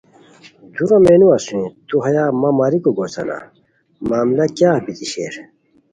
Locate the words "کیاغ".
4.55-4.77